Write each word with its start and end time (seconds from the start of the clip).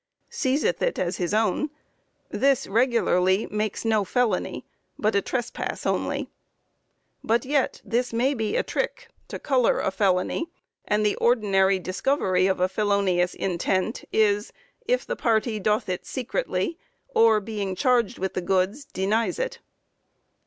seizeth 0.31 0.81
it 0.81 0.97
as 0.97 1.17
his 1.17 1.31
own... 1.31 1.69
this 2.31 2.65
regularly 2.65 3.45
makes 3.51 3.85
no 3.85 4.03
felony, 4.03 4.65
but 4.97 5.13
a 5.13 5.21
trespass 5.21 5.85
only; 5.85 6.27
but 7.23 7.45
yet 7.45 7.79
this 7.85 8.11
may 8.11 8.33
be 8.33 8.55
a 8.55 8.63
trick 8.63 9.09
to 9.27 9.37
colour 9.37 9.79
a 9.79 9.91
felony, 9.91 10.49
and 10.87 11.05
the 11.05 11.15
ordinary 11.17 11.77
discovery 11.77 12.47
of 12.47 12.59
a 12.59 12.67
felonious 12.67 13.35
intent 13.35 14.03
is, 14.11 14.51
if 14.87 15.05
the 15.05 15.15
party 15.15 15.59
doth 15.59 15.87
it 15.87 16.03
secretly, 16.03 16.79
or 17.13 17.39
being 17.39 17.75
charged 17.75 18.17
with 18.17 18.33
the 18.33 18.41
goods 18.41 18.85
denies 18.85 19.37
it." 19.37 19.59